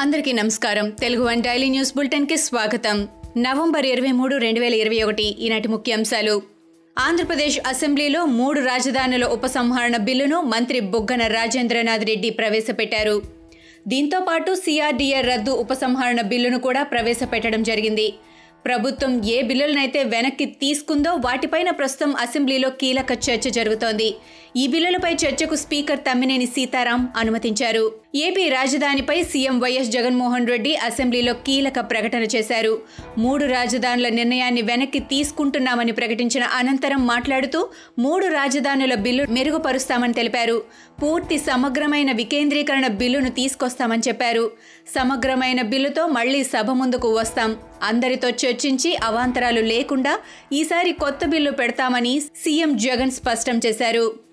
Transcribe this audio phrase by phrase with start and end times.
[0.00, 0.90] అందరికీ నమస్కారం.
[0.90, 3.08] Telugu one daily news బులెటిన్కి స్వాగతం.
[3.36, 6.42] నవంబర్ ఇరవై మూడు రెండు వేల ఇరవై ఒకటి ఈనాటి ముఖ్యాంశాలు.
[6.98, 13.22] ఆంధ్రప్రదేశ్ అసెంబ్లీలో మూడు రాజధానుల ఉపసంహరణ బిల్లును మంత్రి బుగ్గన రాజేంద్రనాథ్ రెడ్డి ప్రవేశపెట్టారు.
[13.88, 18.14] దీంతో పాటు సిఆర్డీఏ రద్దు ఉపసంహరణ బిల్లును కూడా ప్రవేశపెట్టడం జరిగింది.
[18.64, 24.14] ప్రభుత్వం ఏ బిల్లులనైతే వెనక్కి తీసుకుందో వాటిపైన ప్రస్తుతం అసెంబ్లీలో కీలక చర్చ జరుగుతోంది.
[24.56, 27.92] ఈ బిల్లులపై చర్చకు స్పీకర్ తమ్మినేని సీతారాం అనుమతించారు.
[28.14, 32.82] ఏపీ రాజధానిపై సీఎం వైఎస్ జగన్మోహన్ రెడ్డి అసెంబ్లీలో కీలక ప్రకటన చేశారు.
[33.18, 37.68] మూడు రాజధానుల నిర్ణయాన్ని వెనక్కి తీసుకుంటున్నామని ప్రకటించిన అనంతరం మాట్లాడుతూ
[37.98, 40.62] మూడు రాజధానుల బిల్లు మెరుగుపరుస్తామని తెలిపారు.
[41.02, 44.50] పూర్తి సమగ్రమైన వికేంద్రీకరణ బిల్లును తీసుకొస్తామని చెప్పారు.
[44.94, 47.56] సమగ్రమైన బిల్లుతో మళ్ళీ సభ ముందుకు వస్తాం.
[47.82, 50.18] అందరితో చర్చించి అవాంతరాలు లేకుండా
[50.52, 54.30] ఈసారి కొత్త బిల్లు పెడతామని సీఎం జగన్ స్పష్టం చేశారు.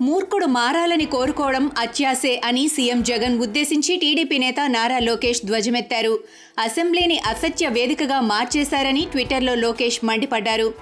[0.00, 6.18] మూర్ఖుడు మారాలని కోరుకోవడం అత్యాసే అని సీఎం జగన్ ఉద్దేశించి టీడీపీ నేత నారా లోకేష్ ధ్వజమెత్తారు.
[6.58, 10.74] అసెంబ్లీని అసత్య వేదికగా మార్చేశారని ట్విట్టర్లో లోకేష్ మండిపడ్డారు.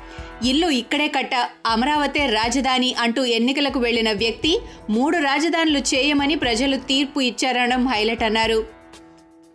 [0.45, 1.31] ఇల్లు ఇక్కడే కట్ట
[1.67, 4.59] అమరావతే రాజధాని అంటూ ఎన్నికలకు వెళ్ళిన వ్యక్తి
[4.91, 8.80] మూడు రాజధానులు చేయమని ప్రజలు తీర్పు ఇచ్చారనడం హైలైట్ అన్నారు.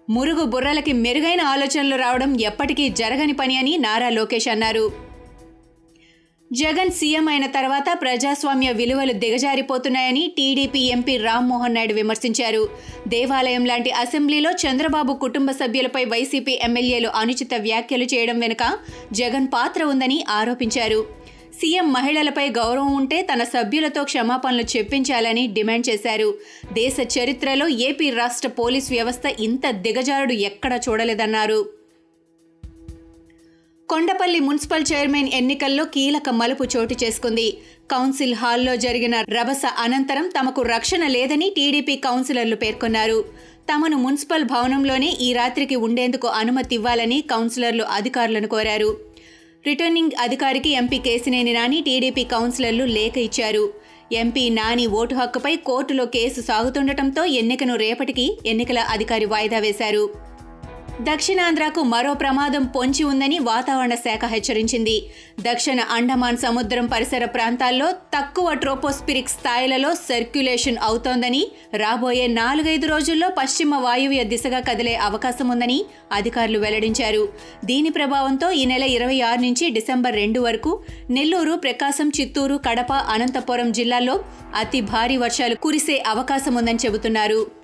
[0.09, 4.91] మురుగు బుర్రలకి మెరుగైన ఆలోచనలు రావడం ఎప్పటికీ జరగని పని అని నారా లోకేష్ అన్నారు.
[6.53, 12.69] జగన్ సీఎం అయిన తర్వాత ప్రజాస్వామ్య విలువలు దిగజారిపోతున్నాయని టీడీపీ ఎంపీ రామ్మోహన్ నాయుడు విమర్శించారు.
[13.07, 18.77] దేవాలయం లాంటి అసెంబ్లీలో చంద్రబాబు కుటుంబ సభ్యులపై వైసీపీ ఎమ్మెల్యేలు అనుచిత వ్యాఖ్యలు చేయడం వెనుక
[19.11, 21.24] జగన్ పాత్ర ఉందని ఆరోపించారు.
[21.61, 26.37] సీఎం మహిళలపై గౌరవం ఉంటే తన సభ్యులతో క్షమాపణలు చెప్పించాలని డిమాండ్ చేశారు.
[26.73, 31.69] దేశ చరిత్రలో ఏపీ రాష్ట్ర పోలీస్ వ్యవస్థ ఇంత దిగజారుడు ఎక్కడా చూడలేదన్నారు.
[33.89, 37.57] కొండపల్లి మున్సిపల్ చైర్మన్ ఎన్నికల్లో కీలక మలుపు చోటు చేసుకుంది.
[37.91, 43.25] కౌన్సిల్ హాల్లో జరిగిన రభస అనంతరం తమకు రక్షణ లేదని టీడీపీ కౌన్సిలర్లు పేర్కొన్నారు.
[43.73, 49.14] తమను మున్సిపల్ భవనంలోనే ఈ రాత్రికి ఉండేందుకు అనుమతి ఇవ్వాలని కౌన్సిలర్లు అధికారులను కోరారు.
[49.67, 53.63] రిటర్నింగ్ అధికారికి ఎంపీ కేసినేని నాని టీడీపీ కౌన్సిలర్లు లేఖ ఇచ్చారు.
[54.13, 60.24] ఎంపీ నాని ఓటు హక్కుపై కోర్టులో కేసు సాగుతుండటంతో ఎన్నికను రేపటికి ఎన్నికల అధికారి వాయిదా వేశారు.
[61.01, 65.09] దక్షిణాంధ్రకు మరో ప్రమాదం పొంచి ఉందని వాతావరణ శాఖ హెచ్చరించింది.
[65.41, 74.23] దక్షిణ అండమాన్ సముద్రం పరిసర ప్రాంతాల్లో తక్కువ ట్రోపోస్పిరిక్ స్థాయిలలో సర్క్యులేషన్ అవుతోందని రాబోయే నాలుగైదు రోజుల్లో పశ్చిమ వాయువ్య
[74.23, 77.27] దిశగా కదిలే అవకాశం ఉందని అధికారులు వెల్లడించారు.
[77.65, 83.71] దీని ప్రభావంతో ఈ నెల ఇరవై ఆరు నుంచి డిసెంబర్ రెండు వరకు నెల్లూరు ప్రకాశం చిత్తూరు కడప అనంతపురం
[83.71, 84.23] జిల్లాల్లో
[84.55, 87.54] అతి భారీ వర్షాలు కురిసే అవకాశం ఉందని చెబుతున్నారు.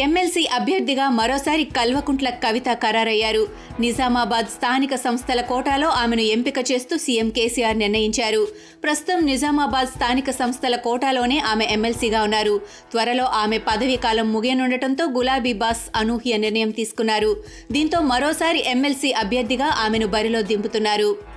[0.00, 3.48] ఎమ్మెల్సీ అభ్యర్థిగా మరోసారి కల్వకుంట్ల కవిత ఖరారయ్యారు.
[3.80, 8.48] నిజామాబాద్ స్థానిక సంస్థల కోటాలో ఆమెను ఎంపిక చేస్తూ సీఎం కేసీఆర్ నిర్ణయించారు.
[8.84, 12.60] ప్రస్తుతం నిజామాబాద్ స్థానిక సంస్థల కోటాలోనే ఆమె ఎమ్మెల్సీగా ఉన్నారు.
[12.92, 17.36] త్వరలో ఆమె పదవీ కాలం ముగియనుండటంతో గులాబీ బాస్ అనూహ్య నిర్ణయం తీసుకున్నారు.
[17.72, 21.32] దీంతో మరోసారి ఎమ్మెల్సీ అభ్యర్థిగా ఆమెను బరిలో దింపుతున్నారు.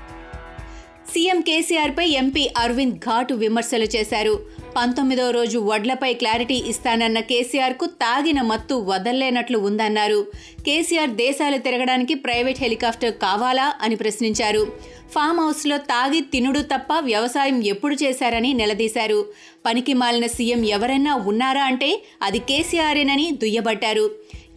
[1.13, 4.54] సీఎం కేసీఆర్పై ఎంపీ అరవింద్ ఘాటు విమర్శలు చేశారు.
[4.75, 10.27] పంతొమ్మిదో రోజు వడ్లపై క్లారిటీ ఇస్తానన్న కేసీఆర్కు తాగిన మత్తు వదల్లేనట్లు ఉందన్నారు.
[10.65, 14.73] కేసీఆర్ దేశాలు తిరగడానికి ప్రైవేట్ హెలికాప్టర్ కావాలా అని ప్రశ్నించారు.
[15.11, 19.25] ఫామ్ హౌస్లో తాగి తినుడు తప్ప వ్యవసాయం ఎప్పుడు చేశారని నిలదీశారు.
[19.65, 24.09] పనికి మాలిన సీఎం ఎవరైనా ఉన్నారా అంటే అది కేసీఆరేనని దుయ్యబట్టారు.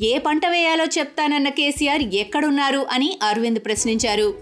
[0.02, 4.34] ఏ పంట వేయాలో చెప్తానన్న కేసీఆర్ ఎక్కడున్నారు అని అరవింద్ ప్రశ్నించారు.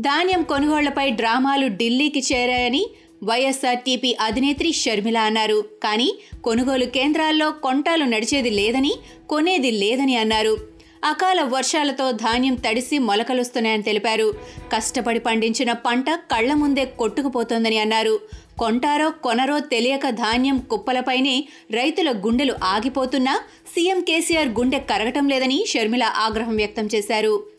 [0.00, 2.86] ధాన్యం కొనుగోళ్ళపై డ్రామాలు ఢిల్లీకి చేరాయని
[3.24, 5.64] వైఎస్ఆర్టీపీ అధినేత్రి షర్మిల అన్నారు.
[5.82, 8.94] కానీ కొనుగోలు కేంద్రాల్లో కొంటాలు నడిచేది లేదని
[9.30, 10.74] కొనేది లేదని అన్నారు.
[11.04, 14.34] అకాల వర్షాలతో ధాన్యం తడిసి మొలకలుస్తున్నాయని తెలిపారు.
[14.72, 18.20] కష్టపడి పండించిన పంట కళ్ళ ముందే కొట్టుకుపోతోందని అన్నారు.
[18.58, 26.56] కొంటారో కొనరో తెలియక ధాన్యం కుప్పలపైనే రైతుల గుండెలు ఆగిపోతున్నా సీఎం కేసీఆర్ గుండె కరగటం లేదని షర్మిల ఆగ్రహం
[26.56, 27.53] వ్యక్తం చేశారు.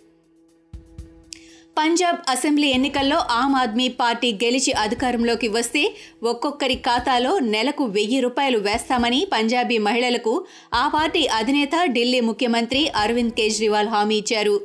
[1.77, 9.27] పంజాబ్ అసెంబ్లీ ఎన్నికల్లో ఆమ్ ఆద్మీ పార్టీ గెలిచి అధికారంలోకి వస్తే ఒక్కొక్కరి ఖాతాలో నెలకు వెయ్యి రూపాయలు వేస్తామని
[9.33, 14.61] పంజాబీ మహిళలకు ఆ పార్టీ అధినేత ఢిల్లీ ముఖ్యమంత్రి అరవింద్ కేజ్రీవాల్ హామీ ఇచ్చారు.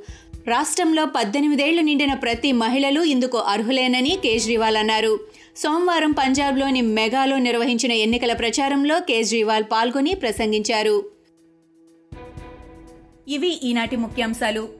[0.47, 5.21] రాష్ట్రంలో పద్దెనిమిదేళ్ళు నిండిన ప్రతి మహిళలు ఇందుకు అర్హులేనని కేజ్రీవాల్ అన్నారు.
[5.57, 11.11] సోమవారం పంజాబ్లోని మెగాలో నిర్వహించిన ఎన్నికల ప్రచారంలో కేజ్రీవాల్ పాల్గొని ప్రసంగించారు.
[13.29, 14.80] ఇవి ఈనాటి ముఖ్యాంశాలు.